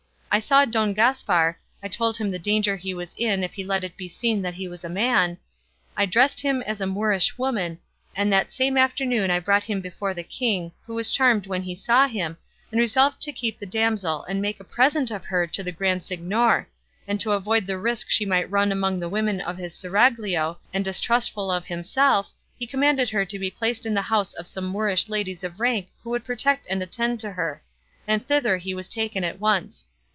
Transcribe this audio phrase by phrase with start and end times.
[0.33, 3.83] I saw Don Gaspar, I told him the danger he was in if he let
[3.83, 5.37] it be seen he was a man,
[5.97, 7.79] I dressed him as a Moorish woman,
[8.15, 11.75] and that same afternoon I brought him before the king, who was charmed when he
[11.75, 12.37] saw him,
[12.71, 16.01] and resolved to keep the damsel and make a present of her to the Grand
[16.01, 16.69] Signor;
[17.09, 20.85] and to avoid the risk she might run among the women of his seraglio, and
[20.85, 25.09] distrustful of himself, he commanded her to be placed in the house of some Moorish
[25.09, 27.61] ladies of rank who would protect and attend to her;
[28.07, 29.87] and thither he was taken at once.